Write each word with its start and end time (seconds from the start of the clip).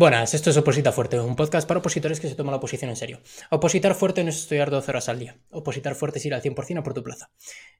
Buenas, 0.00 0.32
esto 0.32 0.48
es 0.48 0.56
Oposita 0.56 0.92
Fuerte, 0.92 1.20
un 1.20 1.36
podcast 1.36 1.68
para 1.68 1.80
opositores 1.80 2.20
que 2.20 2.28
se 2.30 2.34
toman 2.34 2.52
la 2.52 2.56
oposición 2.56 2.88
en 2.88 2.96
serio. 2.96 3.20
Opositar 3.50 3.94
fuerte 3.94 4.24
no 4.24 4.30
es 4.30 4.38
estudiar 4.38 4.70
12 4.70 4.90
horas 4.92 5.10
al 5.10 5.18
día. 5.18 5.38
Opositar 5.50 5.94
fuerte 5.94 6.18
es 6.18 6.24
ir 6.24 6.32
al 6.32 6.40
100% 6.40 6.78
a 6.78 6.82
por 6.82 6.94
tu 6.94 7.02
plaza. 7.02 7.30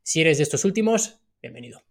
Si 0.02 0.20
eres 0.20 0.36
de 0.36 0.42
estos 0.42 0.66
últimos, 0.66 1.22
bienvenido. 1.40 1.82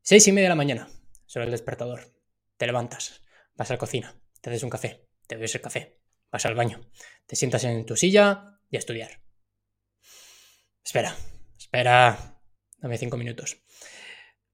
Seis 0.00 0.26
y 0.28 0.32
media 0.32 0.46
de 0.46 0.48
la 0.48 0.54
mañana, 0.54 0.88
suena 1.26 1.44
el 1.44 1.50
despertador. 1.50 2.10
Te 2.56 2.64
levantas, 2.64 3.20
vas 3.54 3.70
a 3.70 3.74
la 3.74 3.78
cocina, 3.78 4.18
te 4.40 4.48
des 4.48 4.62
un 4.62 4.70
café, 4.70 5.06
te 5.26 5.34
bebes 5.34 5.54
el 5.54 5.60
café, 5.60 6.00
vas 6.32 6.46
al 6.46 6.54
baño, 6.54 6.80
te 7.26 7.36
sientas 7.36 7.62
en 7.64 7.84
tu 7.84 7.96
silla 7.96 8.58
y 8.70 8.76
a 8.76 8.78
estudiar. 8.78 9.20
Espera, 10.82 11.14
espera, 11.58 12.40
dame 12.78 12.96
cinco 12.96 13.18
minutos. 13.18 13.58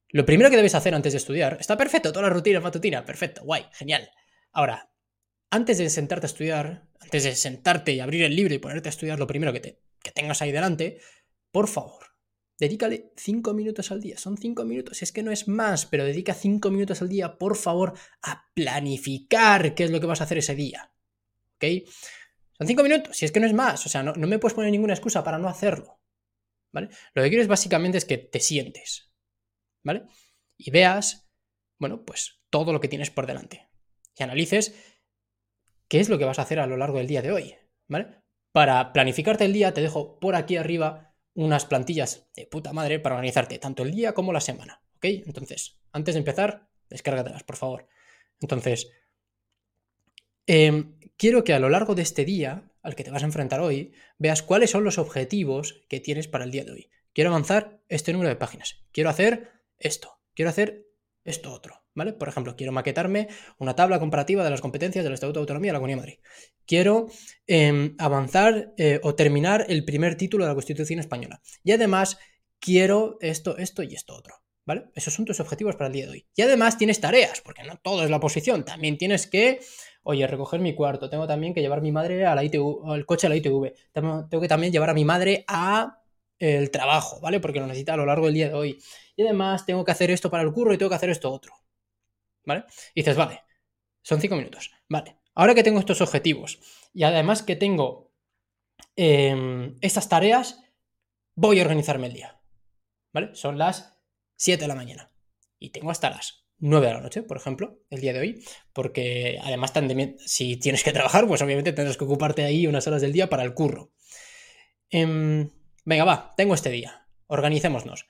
Lo 0.09 0.27
primero 0.27 0.51
que 0.51 0.57
debes 0.57 0.75
hacer 0.75 0.97
antes 0.97 1.13
de 1.13 1.19
estudiar, 1.19 1.59
está 1.61 1.77
perfecto, 1.77 2.11
toda 2.11 2.27
la 2.27 2.35
rutina 2.35 2.59
matutina, 2.59 3.05
perfecto, 3.05 3.45
guay, 3.45 3.67
genial. 3.73 4.11
Ahora, 4.51 4.91
antes 5.51 5.79
de 5.79 5.91
sentarte 5.91 6.27
a 6.27 6.29
estudiar, 6.29 6.89
antes 7.01 7.25
de 7.25 7.35
sentarte 7.35 7.93
y 7.93 8.01
abrir 8.01 8.25
el 8.25 8.37
libro 8.37 8.55
y 8.55 8.59
ponerte 8.59 8.89
a 8.89 8.91
estudiar 8.91 9.19
lo 9.19 9.27
primero 9.27 9.53
que, 9.53 9.61
te, 9.61 9.81
que 10.03 10.11
tengas 10.11 10.43
ahí 10.43 10.53
delante, 10.53 11.01
por 11.51 11.69
favor, 11.69 12.07
dedícale 12.59 13.13
5 13.17 13.55
minutos 13.55 13.91
al 13.91 14.01
día. 14.01 14.19
Son 14.19 14.37
5 14.37 14.65
minutos, 14.65 15.03
es 15.03 15.13
que 15.13 15.23
no 15.23 15.31
es 15.31 15.49
más, 15.49 15.87
pero 15.87 16.05
dedica 16.05 16.35
5 16.35 16.71
minutos 16.71 17.03
al 17.03 17.09
día, 17.09 17.39
por 17.39 17.57
favor, 17.57 17.95
a 18.23 18.51
planificar 18.55 19.75
qué 19.75 19.85
es 19.85 19.91
lo 19.91 20.01
que 20.01 20.07
vas 20.07 20.21
a 20.21 20.25
hacer 20.25 20.39
ese 20.39 20.55
día. 20.55 20.93
¿Ok? 21.57 21.89
Son 22.59 22.67
5 22.67 22.83
minutos, 22.83 23.17
si 23.17 23.25
es 23.25 23.33
que 23.33 23.41
no 23.41 23.47
es 23.47 23.53
más. 23.53 23.85
O 23.87 23.89
sea, 23.89 24.03
no, 24.03 24.13
no 24.15 24.27
me 24.27 24.39
puedes 24.39 24.55
poner 24.55 24.71
ninguna 24.71 24.95
excusa 24.95 25.23
para 25.23 25.39
no 25.39 25.49
hacerlo. 25.49 26.01
¿Vale? 26.73 26.89
Lo 27.15 27.23
que 27.23 27.29
quiero 27.29 27.43
es 27.43 27.49
básicamente 27.49 27.99
es 27.99 28.05
que 28.05 28.19
te 28.19 28.41
sientes. 28.41 29.11
¿Vale? 29.83 30.05
Y 30.57 30.71
veas, 30.71 31.29
bueno, 31.79 32.05
pues 32.05 32.41
todo 32.51 32.73
lo 32.73 32.81
que 32.81 32.89
tienes 32.89 33.11
por 33.11 33.27
delante. 33.27 33.69
Y 34.19 34.23
analices 34.23 34.75
qué 35.89 36.01
es 36.01 36.09
lo 36.09 36.19
que 36.19 36.25
vas 36.25 36.39
a 36.39 36.43
hacer 36.43 36.59
a 36.59 36.67
lo 36.67 36.77
largo 36.77 36.99
del 36.99 37.07
día 37.07 37.23
de 37.23 37.33
hoy, 37.33 37.55
¿vale? 37.89 38.23
Para 38.53 38.93
planificarte 38.93 39.45
el 39.45 39.53
día 39.53 39.75
te 39.75 39.83
dejo 39.83 40.19
por 40.19 40.35
aquí 40.35 40.57
arriba 40.57 41.15
unas 41.35 41.67
plantillas 41.67 42.29
de 42.35 42.47
puta 42.47 42.73
madre 42.73 42.99
para 42.99 43.17
organizarte 43.17 43.59
tanto 43.59 43.83
el 43.83 43.93
día 43.93 44.15
como 44.15 44.33
la 44.33 44.41
semana, 44.41 44.83
¿ok? 44.97 45.05
Entonces, 45.05 45.79
antes 45.93 46.15
de 46.15 46.21
empezar, 46.21 46.69
descárgatelas, 46.89 47.45
por 47.45 47.57
favor. 47.57 47.89
Entonces, 48.41 48.91
em, 50.47 50.99
quiero 51.17 51.45
que 51.45 51.53
a 51.53 51.59
lo 51.59 51.69
largo 51.69 51.95
de 51.95 52.03
este 52.03 52.25
día 52.25 52.71
al 52.87 52.95
que 52.95 53.03
te 53.03 53.11
vas 53.11 53.25
a 53.25 53.27
enfrentar 53.27 53.61
hoy, 53.61 53.95
veas 54.17 54.45
cuáles 54.45 54.71
son 54.71 54.85
los 54.85 54.99
objetivos 54.99 55.85
que 55.89 55.99
tienes 55.99 56.29
para 56.29 56.45
el 56.45 56.53
día 56.53 56.65
de 56.65 56.71
hoy. 56.71 56.91
Quiero 57.13 57.31
avanzar 57.31 57.81
este 57.89 58.13
número 58.13 58.29
de 58.29 58.37
páginas. 58.37 58.87
Quiero 58.93 59.11
hacer 59.11 59.51
esto. 59.77 60.21
Quiero 60.35 60.51
hacer 60.51 60.87
esto 61.25 61.53
otro. 61.53 61.86
¿Vale? 61.97 62.13
Por 62.13 62.29
ejemplo, 62.29 62.55
quiero 62.57 62.73
maquetarme 62.73 63.29
una 63.59 63.75
tabla 63.75 63.99
comparativa 63.99 64.45
de 64.45 64.51
las 64.51 64.61
competencias 64.61 65.03
del 65.03 65.15
Estatuto 65.15 65.41
de 65.41 65.43
Autonomía 65.45 65.71
de 65.71 65.73
la 65.73 65.79
Comunidad 65.79 65.97
de 65.97 66.03
Madrid. 66.03 66.19
Quiero 66.67 67.07
em, 67.47 67.97
avanzar 67.99 68.75
eh, 68.77 69.01
o 69.03 69.15
terminar 69.15 69.65
el 69.69 69.85
primer 69.85 70.17
título 70.17 70.45
de 70.45 70.51
la 70.51 70.55
Constitución 70.55 71.01
Española. 71.01 71.41
Y 71.65 71.73
además, 71.73 72.19
quiero 72.61 73.17
esto, 73.21 73.57
esto 73.57 73.83
y 73.83 73.95
esto 73.95 74.15
otro. 74.15 74.35
¿Vale? 74.67 74.91
Esos 74.95 75.15
son 75.15 75.25
tus 75.25 75.41
objetivos 75.41 75.77
para 75.77 75.87
el 75.87 75.93
día 75.93 76.07
de 76.07 76.11
hoy. 76.11 76.27
Y 76.35 76.43
además 76.43 76.77
tienes 76.77 77.01
tareas, 77.01 77.41
porque 77.41 77.63
no 77.63 77.79
todo 77.79 78.03
es 78.03 78.11
la 78.11 78.17
oposición. 78.17 78.65
También 78.65 78.99
tienes 78.99 79.29
que, 79.29 79.61
oye, 80.03 80.27
recoger 80.27 80.61
mi 80.61 80.75
cuarto. 80.75 81.09
Tengo 81.09 81.27
también 81.27 81.55
que 81.55 81.61
llevar 81.61 81.79
a 81.79 81.83
mi 81.83 81.93
madre 81.93 82.27
a 82.27 82.35
la 82.35 82.45
ITV, 82.45 82.91
al 82.91 83.07
coche 83.07 83.29
a 83.29 83.31
la 83.31 83.37
ITV. 83.37 83.73
Tengo, 83.93 84.29
que 84.29 84.49
también 84.49 84.73
llevar 84.73 84.91
a 84.91 84.95
mi 84.95 85.05
madre 85.05 85.45
a 85.47 86.03
el 86.39 86.71
trabajo, 86.71 87.21
¿vale? 87.21 87.41
Porque 87.41 87.61
lo 87.61 87.67
necesita 87.67 87.95
a 87.95 87.97
lo 87.97 88.05
largo 88.07 88.27
del 88.27 88.35
día 88.35 88.49
de 88.49 88.55
hoy. 88.55 88.79
Y 89.15 89.23
además 89.23 89.65
tengo 89.65 89.85
que 89.85 89.93
hacer 89.93 90.11
esto 90.11 90.31
para 90.31 90.43
el 90.43 90.53
curro 90.53 90.75
y 90.75 90.79
tengo 90.79 90.91
que 90.91 90.97
hacer 90.97 91.11
esto 91.11 91.31
otro. 91.31 91.55
¿Vale? 92.47 92.65
Y 92.95 93.03
dices, 93.03 93.17
vale, 93.17 93.43
son 94.03 94.21
cinco 94.21 94.37
minutos, 94.37 94.71
vale. 94.89 95.19
Ahora 95.35 95.55
que 95.55 95.63
tengo 95.63 95.81
estos 95.81 96.01
objetivos 96.01 96.59
y 96.95 97.03
además 97.03 97.43
que 97.43 97.57
tengo 97.57 98.15
em, 98.95 99.77
estas 99.83 100.09
tareas, 100.09 100.63
voy 101.35 101.59
a 101.59 101.63
organizarme 101.63 102.07
el 102.07 102.15
día, 102.15 102.41
¿vale? 103.13 103.35
Son 103.35 103.59
las 103.59 103.99
7 104.37 104.63
de 104.63 104.69
la 104.69 104.75
mañana 104.75 105.13
y 105.59 105.71
tengo 105.71 105.91
hasta 105.91 106.09
las 106.09 106.47
9 106.59 106.87
de 106.87 106.95
la 106.95 107.01
noche, 107.01 107.23
por 107.23 107.37
ejemplo, 107.37 107.83
el 107.91 108.01
día 108.01 108.15
de 108.15 108.21
hoy, 108.21 108.45
porque 108.73 109.39
además 109.43 109.73
si 110.25 110.57
tienes 110.57 110.83
que 110.83 110.93
trabajar, 110.93 111.27
pues 111.27 111.43
obviamente 111.43 111.73
tendrás 111.73 111.99
que 111.99 112.05
ocuparte 112.05 112.45
ahí 112.45 112.67
unas 112.67 112.87
horas 112.87 113.03
del 113.03 113.13
día 113.13 113.29
para 113.29 113.43
el 113.43 113.53
curro. 113.53 113.93
Em, 114.89 115.51
venga, 115.85 116.05
va, 116.05 116.33
tengo 116.37 116.55
este 116.55 116.71
día, 116.71 117.07
organicémonos. 117.27 118.07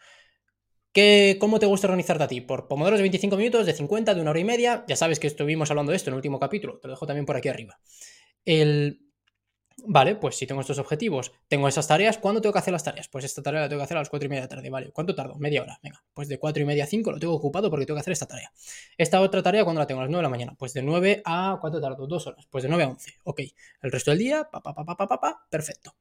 ¿Cómo 1.39 1.59
te 1.59 1.67
gusta 1.67 1.89
organizarte 1.89 2.25
a 2.25 2.29
ti? 2.29 2.41
¿Por 2.41 2.69
pomodoros 2.69 2.99
de 2.99 3.03
25 3.03 3.37
minutos, 3.37 3.67
de 3.67 3.75
50, 3.75 4.15
de 4.15 4.21
una 4.23 4.31
hora 4.31 4.41
y 4.41 4.45
media? 4.45 4.85
Ya 4.89 4.97
sabes 4.97 5.21
que 5.21 5.27
estuvimos 5.27 5.71
hablando 5.71 5.91
de 5.91 5.97
esto 5.97 6.09
en 6.09 6.15
el 6.15 6.17
último 6.17 6.39
capítulo, 6.39 6.79
te 6.79 6.89
lo 6.89 6.95
dejo 6.95 7.07
también 7.07 7.27
por 7.27 7.37
aquí 7.37 7.49
arriba. 7.49 7.79
El... 8.47 9.03
Vale, 9.85 10.17
pues 10.17 10.37
si 10.37 10.47
tengo 10.47 10.63
estos 10.63 10.79
objetivos, 10.79 11.33
tengo 11.49 11.69
esas 11.69 11.87
tareas, 11.87 12.17
¿cuándo 12.17 12.41
tengo 12.41 12.55
que 12.55 12.61
hacer 12.61 12.73
las 12.73 12.83
tareas? 12.83 13.09
Pues 13.09 13.27
esta 13.27 13.43
tarea 13.43 13.61
la 13.61 13.69
tengo 13.69 13.81
que 13.81 13.85
hacer 13.85 13.99
a 13.99 14.01
las 14.01 14.09
4 14.09 14.25
y 14.25 14.29
media 14.31 14.41
de 14.41 14.45
la 14.47 14.49
tarde, 14.49 14.71
¿vale? 14.71 14.91
¿Cuánto 14.91 15.15
tardo? 15.15 15.37
Media 15.37 15.61
hora, 15.61 15.79
venga. 15.83 16.03
Pues 16.15 16.29
de 16.29 16.39
4 16.39 16.63
y 16.63 16.67
media 16.67 16.85
a 16.85 16.87
5 16.87 17.13
lo 17.13 17.19
tengo 17.19 17.35
ocupado 17.35 17.69
porque 17.69 17.85
tengo 17.85 17.97
que 17.97 18.01
hacer 18.01 18.15
esta 18.15 18.27
tarea. 18.27 18.51
Esta 18.97 19.21
otra 19.21 19.43
tarea, 19.43 19.65
¿cuándo 19.65 19.81
la 19.81 19.87
tengo? 19.87 20.01
A 20.01 20.05
las 20.05 20.11
9 20.11 20.21
de 20.21 20.23
la 20.23 20.31
mañana. 20.31 20.55
Pues 20.59 20.73
de 20.73 20.81
9 20.81 21.21
a... 21.27 21.59
¿Cuánto 21.61 21.79
tardo? 21.79 22.07
Dos 22.07 22.27
horas. 22.27 22.47
Pues 22.51 22.63
de 22.63 22.71
9 22.71 22.85
a 22.85 22.89
11. 22.89 23.15
Ok. 23.25 23.41
El 23.83 23.93
resto 23.93 24.13
del 24.13 24.19
día, 24.19 24.49
pa, 24.51 24.63
pa, 24.63 24.73
pa, 24.73 24.85
pa, 24.85 24.97
pa, 24.97 25.21
pa, 25.21 25.47
perfecto. 25.51 25.95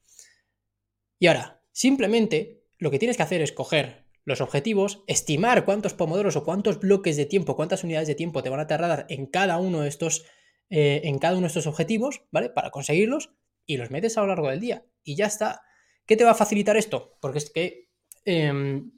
Y 1.20 1.28
ahora, 1.28 1.62
simplemente 1.74 2.64
lo 2.78 2.90
que 2.92 3.00
tienes 3.00 3.18
que 3.18 3.24
hacer 3.24 3.42
es 3.42 3.52
coger 3.52 4.05
los 4.26 4.42
objetivos, 4.42 5.04
estimar 5.08 5.66
cuántos 5.66 5.94
pomodoros 5.94 6.36
o 6.36 6.44
cuántos 6.44 6.80
bloques 6.80 7.16
de 7.16 7.26
tiempo, 7.26 7.56
cuántas 7.56 7.84
unidades 7.84 8.08
de 8.08 8.16
tiempo 8.16 8.42
te 8.42 8.50
van 8.50 8.60
a 8.60 8.68
tardar 8.68 9.06
en 9.10 9.28
cada 9.28 9.60
uno 9.60 9.82
de 9.82 9.88
estos, 9.88 10.26
eh, 10.70 11.02
en 11.04 11.20
cada 11.20 11.36
uno 11.36 11.44
de 11.44 11.48
estos 11.48 11.68
objetivos, 11.68 12.24
¿vale? 12.32 12.50
Para 12.50 12.72
conseguirlos 12.72 13.30
y 13.68 13.78
los 13.78 13.92
metes 13.92 14.18
a 14.18 14.22
lo 14.22 14.28
largo 14.28 14.50
del 14.50 14.60
día 14.60 14.86
y 15.04 15.16
ya 15.16 15.28
está. 15.28 15.62
¿Qué 16.08 16.18
te 16.18 16.24
va 16.24 16.32
a 16.32 16.36
facilitar 16.36 16.76
esto? 16.76 17.18
Porque 17.22 17.38
es 17.38 17.52
que 17.52 17.90
em, 18.26 18.92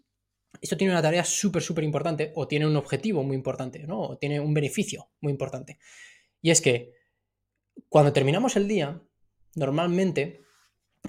esto 0.62 0.78
tiene 0.78 0.94
una 0.94 1.02
tarea 1.02 1.26
súper, 1.26 1.62
súper 1.62 1.84
importante 1.84 2.32
o 2.36 2.48
tiene 2.48 2.66
un 2.66 2.76
objetivo 2.78 3.24
muy 3.24 3.36
importante, 3.36 3.86
¿no? 3.86 4.02
O 4.02 4.18
tiene 4.18 4.40
un 4.40 4.54
beneficio 4.54 5.10
muy 5.20 5.32
importante. 5.32 5.78
Y 6.42 6.52
es 6.52 6.62
que 6.62 6.94
cuando 7.90 8.14
terminamos 8.14 8.56
el 8.56 8.68
día, 8.68 9.02
normalmente 9.56 10.42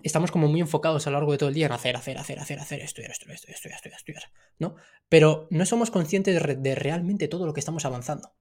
estamos 0.02 0.30
como 0.30 0.48
muy 0.48 0.60
enfocados 0.60 1.06
a 1.06 1.10
lo 1.10 1.16
largo 1.18 1.32
de 1.32 1.38
todo 1.38 1.48
el 1.48 1.54
día 1.54 1.66
en 1.66 1.72
hacer, 1.72 1.96
hacer, 1.96 2.18
hacer, 2.18 2.38
hacer, 2.38 2.58
hacer, 2.60 2.80
estudiar, 2.80 3.10
estudiar, 3.10 3.36
estudiar, 3.36 3.76
estudiar, 3.76 3.98
estudiar, 3.98 4.22
¿no? 4.58 4.76
Pero 5.08 5.46
no 5.50 5.64
somos 5.66 5.90
conscientes 5.90 6.40
de, 6.62 6.74
realmente 6.74 7.28
todo 7.28 7.46
lo 7.46 7.54
que 7.54 7.60
estamos 7.60 7.84
avanzando. 7.84 8.32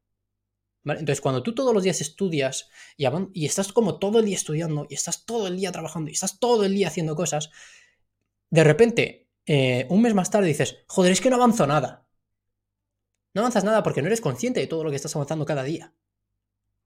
¿Vale? 0.83 1.01
Entonces, 1.01 1.21
cuando 1.21 1.43
tú 1.43 1.53
todos 1.53 1.73
los 1.73 1.83
días 1.83 1.99
estudias 1.99 2.69
y, 2.95 3.05
y, 3.33 3.45
estás 3.45 3.73
como 3.73 3.99
todo 3.99 4.19
el 4.19 4.25
día 4.25 4.35
estudiando 4.35 4.87
y 4.89 4.93
estás 4.93 5.25
todo 5.25 5.47
el 5.47 5.57
día 5.57 5.71
trabajando 5.71 6.09
y 6.09 6.13
estás 6.13 6.39
todo 6.39 6.63
el 6.63 6.73
día 6.73 6.87
haciendo 6.87 7.15
cosas, 7.15 7.49
de 8.49 8.63
repente, 8.63 9.27
eh, 9.45 9.87
un 9.89 10.01
mes 10.01 10.13
más 10.13 10.29
tarde 10.29 10.47
dices, 10.47 10.83
joder, 10.87 11.11
es 11.11 11.21
que 11.21 11.29
no 11.29 11.37
avanzo 11.37 11.65
nada. 11.67 12.07
No 13.33 13.41
avanzas 13.41 13.63
nada 13.63 13.83
porque 13.83 14.01
no 14.01 14.07
eres 14.07 14.21
consciente 14.21 14.59
de 14.59 14.67
todo 14.67 14.83
lo 14.83 14.89
que 14.89 14.95
estás 14.95 15.15
avanzando 15.15 15.45
cada 15.45 15.63
día. 15.63 15.93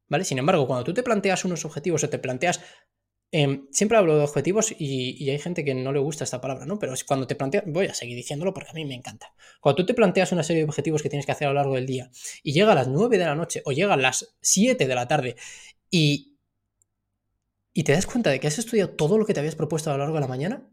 ¿Vale? 0.07 0.25
Sin 0.25 0.37
embargo, 0.37 0.67
cuando 0.67 0.83
tú 0.83 0.93
te 0.93 1.03
planteas 1.03 1.45
unos 1.45 1.63
objetivos 1.63 2.03
o 2.03 2.09
te 2.09 2.19
planteas 2.19 2.59
Em, 3.33 3.67
siempre 3.71 3.97
hablo 3.97 4.17
de 4.17 4.23
objetivos 4.23 4.75
y, 4.77 5.29
hay 5.29 5.39
gente 5.39 5.63
que 5.63 5.73
no 5.73 5.93
le 5.93 5.99
gusta 5.99 6.25
esta 6.25 6.41
palabra, 6.41 6.65
¿no? 6.65 6.77
Pero 6.79 6.93
cuando 7.07 7.27
te 7.27 7.35
planteas, 7.35 7.63
voy 7.65 7.85
a 7.87 7.93
seguir 7.93 8.17
diciéndolo 8.17 8.53
porque 8.53 8.71
a 8.71 8.73
mí 8.73 8.83
me 8.83 8.93
encanta. 8.93 9.33
Cuando 9.61 9.77
tú 9.77 9.85
te 9.85 9.93
planteas 9.93 10.33
una 10.33 10.43
serie 10.43 10.63
de 10.63 10.67
objetivos 10.67 11.01
que 11.01 11.09
tienes 11.09 11.25
que 11.25 11.31
hacer 11.31 11.47
a 11.47 11.51
lo 11.51 11.55
largo 11.55 11.75
del 11.75 11.85
día 11.85 12.11
y 12.43 12.51
llega 12.51 12.73
a 12.73 12.75
las 12.75 12.89
9 12.89 13.17
de 13.17 13.25
la 13.25 13.35
noche 13.35 13.61
o 13.65 13.71
llega 13.71 13.93
a 13.93 13.97
las 13.97 14.35
7 14.41 14.85
de 14.85 14.95
la 14.95 15.07
tarde 15.07 15.37
y, 15.89 16.37
y 17.73 17.83
te 17.83 17.93
das 17.93 18.05
cuenta 18.05 18.29
de 18.31 18.41
que 18.41 18.47
has 18.47 18.59
estudiado 18.59 18.91
todo 18.91 19.17
lo 19.17 19.25
que 19.25 19.33
te 19.33 19.39
habías 19.39 19.55
propuesto 19.55 19.89
a 19.89 19.93
lo 19.93 19.99
largo 19.99 20.15
de 20.15 20.21
la 20.21 20.27
mañana 20.27 20.69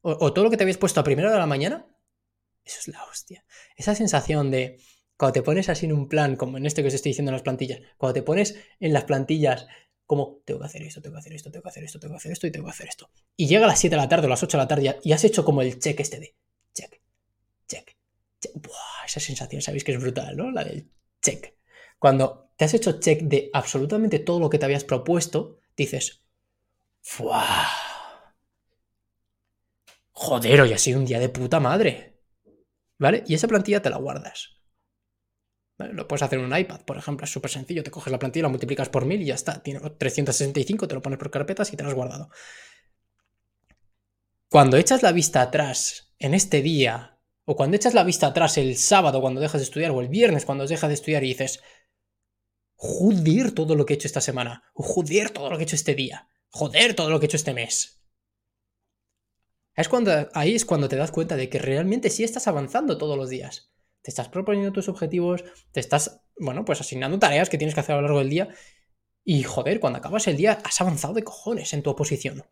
o, 0.00 0.12
o 0.12 0.32
todo 0.32 0.44
lo 0.44 0.50
que 0.50 0.56
te 0.56 0.64
habías 0.64 0.78
puesto 0.78 1.00
a 1.00 1.04
primera 1.04 1.30
de 1.30 1.38
la 1.38 1.46
mañana, 1.46 1.86
eso 2.64 2.78
es 2.80 2.88
la 2.88 3.04
hostia. 3.04 3.44
Esa 3.76 3.94
sensación 3.94 4.50
de 4.50 4.78
cuando 5.18 5.34
te 5.34 5.42
pones 5.42 5.68
así 5.68 5.84
en 5.84 5.92
un 5.92 6.08
plan, 6.08 6.36
como 6.36 6.56
en 6.56 6.64
este 6.64 6.80
que 6.80 6.88
os 6.88 6.94
estoy 6.94 7.10
diciendo 7.10 7.30
en 7.30 7.34
las 7.34 7.42
plantillas, 7.42 7.80
cuando 7.98 8.14
te 8.14 8.22
pones 8.22 8.56
en 8.80 8.92
las 8.94 9.04
plantillas 9.04 9.66
como 10.08 10.40
tengo 10.46 10.60
que 10.60 10.66
hacer 10.66 10.82
esto, 10.82 11.02
tengo 11.02 11.16
que 11.16 11.18
hacer 11.18 11.34
esto, 11.34 11.50
tengo 11.50 11.62
que 11.62 11.68
hacer 11.68 11.84
esto, 11.84 12.00
tengo 12.00 12.14
que 12.14 12.16
hacer 12.16 12.32
esto 12.32 12.46
y 12.46 12.50
tengo 12.50 12.64
que 12.64 12.70
hacer 12.70 12.88
esto. 12.88 13.10
Y 13.36 13.46
llega 13.46 13.66
a 13.66 13.68
las 13.68 13.78
7 13.78 13.94
de 13.94 14.00
la 14.00 14.08
tarde 14.08 14.26
o 14.26 14.30
las 14.30 14.42
8 14.42 14.56
de 14.56 14.62
la 14.62 14.66
tarde 14.66 14.98
y 15.04 15.12
has 15.12 15.22
hecho 15.22 15.44
como 15.44 15.60
el 15.60 15.78
check 15.78 16.00
este 16.00 16.18
de 16.18 16.34
check, 16.72 16.98
check, 17.68 17.94
check. 18.40 18.54
Buah, 18.54 19.04
esa 19.04 19.20
sensación, 19.20 19.60
sabéis 19.60 19.84
que 19.84 19.92
es 19.92 20.00
brutal, 20.00 20.34
¿no? 20.34 20.50
La 20.50 20.64
del 20.64 20.90
check. 21.20 21.58
Cuando 21.98 22.52
te 22.56 22.64
has 22.64 22.72
hecho 22.72 22.98
check 22.98 23.20
de 23.20 23.50
absolutamente 23.52 24.18
todo 24.18 24.40
lo 24.40 24.48
que 24.48 24.58
te 24.58 24.64
habías 24.64 24.84
propuesto, 24.84 25.58
dices, 25.76 26.22
¡fuah! 27.02 27.68
Joder, 30.12 30.62
hoy 30.62 30.72
ha 30.72 30.78
sido 30.78 31.00
un 31.00 31.04
día 31.04 31.18
de 31.18 31.28
puta 31.28 31.60
madre. 31.60 32.18
¿Vale? 32.98 33.24
Y 33.26 33.34
esa 33.34 33.46
plantilla 33.46 33.82
te 33.82 33.90
la 33.90 33.98
guardas. 33.98 34.57
Lo 35.78 36.08
puedes 36.08 36.22
hacer 36.22 36.40
en 36.40 36.44
un 36.44 36.56
iPad, 36.56 36.80
por 36.80 36.96
ejemplo, 36.96 37.24
es 37.24 37.30
súper 37.30 37.50
sencillo. 37.50 37.84
Te 37.84 37.90
coges 37.90 38.10
la 38.10 38.18
plantilla, 38.18 38.44
la 38.44 38.48
multiplicas 38.48 38.88
por 38.88 39.06
1000 39.06 39.22
y 39.22 39.26
ya 39.26 39.34
está. 39.34 39.62
Tiene 39.62 39.78
365, 39.80 40.88
te 40.88 40.94
lo 40.94 41.02
pones 41.02 41.18
por 41.18 41.30
carpetas 41.30 41.72
y 41.72 41.76
te 41.76 41.84
lo 41.84 41.88
has 41.88 41.94
guardado. 41.94 42.30
Cuando 44.50 44.76
echas 44.76 45.02
la 45.02 45.12
vista 45.12 45.40
atrás 45.40 46.14
en 46.18 46.34
este 46.34 46.62
día, 46.62 47.20
o 47.44 47.54
cuando 47.54 47.76
echas 47.76 47.94
la 47.94 48.02
vista 48.02 48.26
atrás 48.26 48.58
el 48.58 48.76
sábado 48.76 49.20
cuando 49.20 49.40
dejas 49.40 49.60
de 49.60 49.64
estudiar, 49.64 49.92
o 49.92 50.00
el 50.00 50.08
viernes 50.08 50.44
cuando 50.44 50.66
dejas 50.66 50.88
de 50.88 50.94
estudiar 50.94 51.22
y 51.22 51.28
dices, 51.28 51.62
joder 52.74 53.52
todo 53.52 53.76
lo 53.76 53.86
que 53.86 53.94
he 53.94 53.96
hecho 53.96 54.08
esta 54.08 54.20
semana, 54.20 54.64
joder 54.74 55.30
todo 55.30 55.48
lo 55.48 55.56
que 55.56 55.62
he 55.62 55.66
hecho 55.66 55.76
este 55.76 55.94
día, 55.94 56.28
joder 56.48 56.94
todo 56.94 57.10
lo 57.10 57.20
que 57.20 57.26
he 57.26 57.28
hecho 57.28 57.36
este 57.36 57.54
mes. 57.54 58.02
Es 59.74 59.88
cuando, 59.88 60.28
ahí 60.34 60.56
es 60.56 60.64
cuando 60.64 60.88
te 60.88 60.96
das 60.96 61.12
cuenta 61.12 61.36
de 61.36 61.48
que 61.48 61.60
realmente 61.60 62.10
sí 62.10 62.24
estás 62.24 62.48
avanzando 62.48 62.98
todos 62.98 63.16
los 63.16 63.28
días. 63.28 63.70
Te 64.02 64.10
estás 64.10 64.28
proponiendo 64.28 64.72
tus 64.72 64.88
objetivos, 64.88 65.44
te 65.72 65.80
estás, 65.80 66.22
bueno, 66.38 66.64
pues 66.64 66.80
asignando 66.80 67.18
tareas 67.18 67.48
que 67.48 67.58
tienes 67.58 67.74
que 67.74 67.80
hacer 67.80 67.94
a 67.94 67.96
lo 67.96 68.02
largo 68.02 68.18
del 68.20 68.30
día. 68.30 68.48
Y 69.24 69.42
joder, 69.42 69.80
cuando 69.80 69.98
acabas 69.98 70.26
el 70.28 70.36
día 70.36 70.58
has 70.64 70.80
avanzado 70.80 71.14
de 71.14 71.24
cojones 71.24 71.72
en 71.74 71.82
tu 71.82 71.90
oposición. 71.90 72.44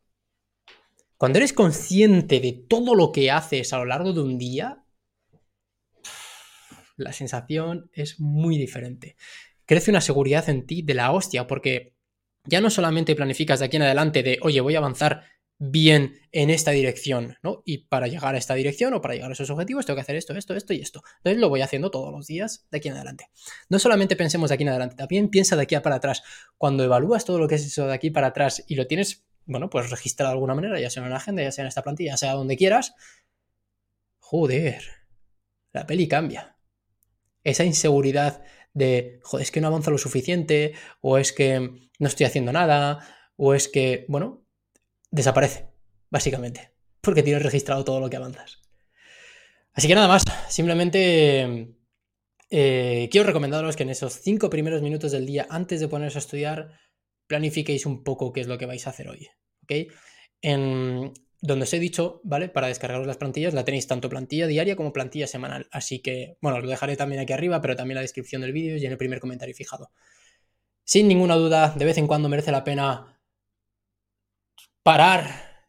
Cuando 1.17 1.39
eres 1.39 1.53
consciente 1.53 2.41
de 2.41 2.53
todo 2.53 2.95
lo 2.95 3.13
que 3.13 3.31
haces 3.31 3.73
a 3.73 3.79
lo 3.79 3.87
largo 3.87 4.13
de 4.13 4.21
un 4.21 4.37
día, 4.37 4.85
la 6.97 7.13
sensación 7.13 7.91
es 7.93 8.21
muy 8.21 8.59
diferente. 8.59 9.17
Crece 9.65 9.91
una 9.91 10.01
seguridad 10.01 10.49
en 10.49 10.67
ti 10.67 10.83
de 10.83 10.95
la 10.95 11.13
hostia, 11.13 11.47
porque 11.47 11.95
ya 12.45 12.61
no 12.61 12.71
solamente 12.71 13.17
planificas 13.17 13.61
de 13.61 13.67
aquí 13.67 13.77
en 13.77 13.83
adelante 13.83 14.23
de, 14.23 14.39
oye, 14.43 14.61
voy 14.61 14.75
a 14.75 14.79
avanzar 14.79 15.25
bien 15.59 16.19
en 16.33 16.51
esta 16.51 16.71
dirección, 16.71 17.37
¿no? 17.43 17.63
Y 17.65 17.87
para 17.87 18.09
llegar 18.09 18.35
a 18.35 18.39
esta 18.39 18.55
dirección 18.55 18.93
o 18.95 19.01
para 19.01 19.15
llegar 19.15 19.31
a 19.31 19.33
esos 19.33 19.49
objetivos 19.51 19.87
tengo 19.87 19.97
que 19.97 20.03
hacer 20.03 20.17
esto, 20.17 20.35
esto, 20.35 20.55
esto 20.55 20.75
y 20.75 20.81
esto. 20.81 21.03
Entonces 21.19 21.41
lo 21.41 21.49
voy 21.49 21.63
haciendo 21.63 21.91
todos 21.91 22.13
los 22.13 22.27
días 22.27 22.67
de 22.71 22.79
aquí 22.79 22.89
en 22.89 22.95
adelante. 22.95 23.31
No 23.69 23.79
solamente 23.79 24.17
pensemos 24.17 24.51
de 24.51 24.55
aquí 24.55 24.65
en 24.65 24.69
adelante, 24.71 24.97
también 24.97 25.29
piensa 25.29 25.57
de 25.57 25.63
aquí 25.63 25.77
para 25.79 25.97
atrás. 25.97 26.23
Cuando 26.59 26.85
evalúas 26.85 27.25
todo 27.25 27.39
lo 27.39 27.49
que 27.49 27.55
has 27.55 27.67
hecho 27.67 27.87
de 27.87 27.95
aquí 27.95 28.11
para 28.11 28.29
atrás 28.29 28.65
y 28.67 28.75
lo 28.75 28.87
tienes, 28.87 29.25
bueno, 29.47 29.71
pues 29.71 29.91
registrado 29.91 30.31
de 30.31 30.35
alguna 30.35 30.55
manera, 30.55 30.79
ya 30.79 30.91
sea 30.91 31.03
en 31.03 31.09
una 31.09 31.17
agenda, 31.17 31.43
ya 31.43 31.53
sea 31.53 31.63
en 31.63 31.69
esta 31.69 31.83
plantilla, 31.83 32.13
ya 32.13 32.17
sea 32.19 32.33
donde 32.35 32.57
quieras, 32.57 32.95
joder, 34.19 34.83
la 35.73 35.87
peli 35.87 36.07
cambia. 36.07 36.59
Esa 37.45 37.65
inseguridad 37.65 38.43
de, 38.75 39.21
joder, 39.23 39.45
es 39.45 39.51
que 39.51 39.61
no 39.61 39.69
avanzo 39.69 39.91
lo 39.91 39.99
suficiente, 39.99 40.75
o 41.01 41.17
es 41.17 41.33
que 41.33 41.61
no 41.99 42.09
estoy 42.09 42.27
haciendo 42.27 42.53
nada, 42.53 42.99
o 43.37 43.55
es 43.55 43.69
que, 43.69 44.05
bueno, 44.09 44.46
desaparece, 45.11 45.69
básicamente, 46.11 46.73
porque 47.01 47.23
tienes 47.23 47.43
registrado 47.43 47.85
todo 47.85 48.01
lo 48.01 48.11
que 48.11 48.17
avanzas. 48.17 48.63
Así 49.73 49.89
que 49.89 49.95
nada 49.95 50.09
más, 50.09 50.25
simplemente 50.49 51.77
eh, 52.51 53.09
quiero 53.11 53.27
recomendaros 53.27 53.77
que 53.77 53.83
en 53.83 53.91
esos 53.91 54.15
cinco 54.15 54.49
primeros 54.49 54.83
minutos 54.83 55.13
del 55.13 55.27
día, 55.27 55.47
antes 55.51 55.81
de 55.81 55.89
poneros 55.89 56.17
a 56.17 56.21
estudiar, 56.21 56.79
planifiquéis 57.27 57.87
un 57.87 58.05
poco 58.05 58.33
qué 58.33 58.41
es 58.41 58.47
lo 58.47 58.59
que 58.59 58.67
vais 58.67 58.87
a 58.87 58.91
hacer 58.91 59.09
hoy. 59.09 59.29
¿Ok? 59.63 59.93
En 60.43 61.13
donde 61.41 61.65
os 61.65 61.73
he 61.75 61.79
dicho, 61.79 62.21
¿vale? 62.25 62.49
Para 62.49 62.69
descargaros 62.69 63.07
las 63.07 63.17
plantillas, 63.17 63.55
la 63.55 63.65
tenéis 63.65 63.87
tanto 63.87 64.09
plantilla 64.09 64.47
diaria 64.47 64.77
como 64.77 64.93
plantilla 64.93 65.27
semanal. 65.27 65.69
Así 65.71 66.01
que, 66.01 66.39
bueno, 66.41 66.59
os 66.59 66.65
lo 66.65 66.71
dejaré 66.71 66.97
también 66.97 67.21
aquí 67.21 67.33
arriba, 67.33 67.61
pero 67.61 67.77
también 67.77 67.93
en 67.93 67.97
la 67.97 68.03
descripción 68.03 68.43
del 68.43 68.53
vídeo 68.53 68.77
y 68.77 68.87
en 68.87 68.93
el 68.93 68.99
primer 68.99 69.21
comentario 69.21 69.55
fijado. 69.55 69.91
Sin 70.85 71.09
ninguna 71.09 71.35
duda, 71.35 71.75
de 71.77 71.85
vez 71.85 71.99
en 71.99 72.07
cuando 72.07 72.29
merece 72.29 72.53
la 72.53 72.65
pena 72.65 73.16
parar, 74.87 75.67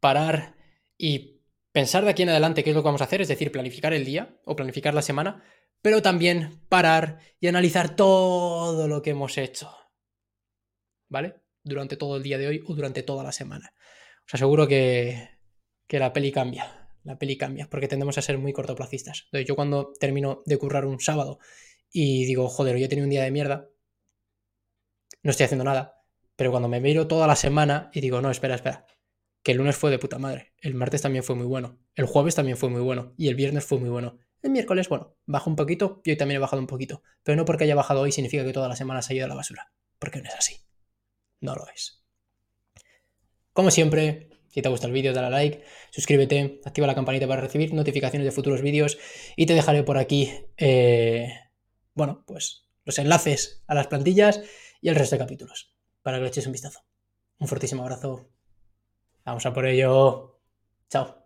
parar 0.00 0.54
y 0.96 1.42
pensar 1.70 2.02
de 2.02 2.10
aquí 2.12 2.22
en 2.22 2.30
adelante 2.30 2.64
qué 2.64 2.70
es 2.70 2.76
lo 2.76 2.80
que 2.80 2.86
vamos 2.86 3.02
a 3.02 3.04
hacer, 3.04 3.20
es 3.20 3.28
decir, 3.28 3.52
planificar 3.52 3.92
el 3.92 4.06
día 4.06 4.40
o 4.46 4.56
planificar 4.56 4.94
la 4.94 5.02
semana, 5.02 5.44
pero 5.82 6.00
también 6.00 6.62
parar 6.70 7.18
y 7.40 7.48
analizar 7.48 7.94
todo 7.94 8.88
lo 8.88 9.02
que 9.02 9.10
hemos 9.10 9.36
hecho. 9.36 9.70
¿Vale? 11.10 11.34
Durante 11.62 11.98
todo 11.98 12.16
el 12.16 12.22
día 12.22 12.38
de 12.38 12.46
hoy 12.46 12.62
o 12.66 12.74
durante 12.74 13.02
toda 13.02 13.22
la 13.22 13.32
semana. 13.32 13.74
Os 14.26 14.32
aseguro 14.32 14.66
que, 14.66 15.28
que 15.86 15.98
la 15.98 16.14
peli 16.14 16.32
cambia. 16.32 16.88
La 17.04 17.18
peli 17.18 17.36
cambia, 17.36 17.68
porque 17.68 17.86
tendemos 17.86 18.16
a 18.16 18.22
ser 18.22 18.38
muy 18.38 18.54
cortoplacistas. 18.54 19.24
Entonces, 19.26 19.46
yo 19.46 19.56
cuando 19.56 19.92
termino 20.00 20.42
de 20.46 20.56
currar 20.56 20.86
un 20.86 21.00
sábado 21.00 21.38
y 21.92 22.24
digo, 22.24 22.48
joder, 22.48 22.76
hoy 22.76 22.84
he 22.84 22.88
tenido 22.88 23.04
un 23.04 23.10
día 23.10 23.24
de 23.24 23.30
mierda, 23.30 23.68
no 25.22 25.32
estoy 25.32 25.44
haciendo 25.44 25.64
nada, 25.64 25.97
pero 26.38 26.52
cuando 26.52 26.68
me 26.68 26.78
miro 26.78 27.08
toda 27.08 27.26
la 27.26 27.34
semana 27.34 27.90
y 27.92 28.00
digo, 28.00 28.20
no, 28.20 28.30
espera, 28.30 28.54
espera, 28.54 28.86
que 29.42 29.50
el 29.50 29.58
lunes 29.58 29.76
fue 29.76 29.90
de 29.90 29.98
puta 29.98 30.20
madre, 30.20 30.52
el 30.60 30.72
martes 30.74 31.02
también 31.02 31.24
fue 31.24 31.34
muy 31.34 31.46
bueno, 31.46 31.80
el 31.96 32.06
jueves 32.06 32.36
también 32.36 32.56
fue 32.56 32.68
muy 32.68 32.80
bueno 32.80 33.12
y 33.16 33.26
el 33.26 33.34
viernes 33.34 33.64
fue 33.64 33.80
muy 33.80 33.88
bueno. 33.88 34.18
El 34.40 34.52
miércoles, 34.52 34.88
bueno, 34.88 35.16
bajo 35.26 35.50
un 35.50 35.56
poquito 35.56 36.00
y 36.04 36.10
hoy 36.10 36.16
también 36.16 36.36
he 36.36 36.38
bajado 36.38 36.62
un 36.62 36.68
poquito. 36.68 37.02
Pero 37.24 37.34
no 37.34 37.44
porque 37.44 37.64
haya 37.64 37.74
bajado 37.74 38.02
hoy 38.02 38.12
significa 38.12 38.44
que 38.44 38.52
toda 38.52 38.68
la 38.68 38.76
semana 38.76 39.02
se 39.02 39.12
ha 39.12 39.16
ido 39.16 39.24
a 39.24 39.28
la 39.28 39.34
basura. 39.34 39.72
Porque 39.98 40.22
no 40.22 40.28
es 40.28 40.34
así. 40.36 40.60
No 41.40 41.56
lo 41.56 41.66
es. 41.74 42.04
Como 43.52 43.72
siempre, 43.72 44.30
si 44.46 44.62
te 44.62 44.68
gusta 44.68 44.86
el 44.86 44.92
vídeo, 44.92 45.12
dale 45.12 45.30
like, 45.30 45.64
suscríbete, 45.90 46.60
activa 46.64 46.86
la 46.86 46.94
campanita 46.94 47.26
para 47.26 47.40
recibir 47.40 47.74
notificaciones 47.74 48.24
de 48.24 48.30
futuros 48.30 48.62
vídeos 48.62 48.96
y 49.34 49.46
te 49.46 49.54
dejaré 49.54 49.82
por 49.82 49.98
aquí, 49.98 50.32
eh, 50.56 51.32
bueno, 51.94 52.22
pues 52.28 52.68
los 52.84 52.96
enlaces 53.00 53.64
a 53.66 53.74
las 53.74 53.88
plantillas 53.88 54.40
y 54.80 54.88
el 54.88 54.94
resto 54.94 55.16
de 55.16 55.18
capítulos 55.18 55.77
para 56.08 56.16
que 56.16 56.22
le 56.22 56.28
echéis 56.30 56.46
un 56.46 56.52
vistazo. 56.52 56.80
Un 57.38 57.48
fortísimo 57.48 57.82
abrazo. 57.82 58.30
Vamos 59.26 59.44
a 59.44 59.52
por 59.52 59.66
ello. 59.66 60.40
Chao. 60.88 61.17